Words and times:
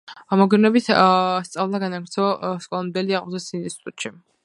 მოგვიანებით 0.39 0.87
სწავლა 1.49 1.83
განაგრძო 1.85 2.33
სკოლამდელი 2.67 3.19
აღზრდის 3.23 3.51
ინსტიტუტში. 3.65 4.17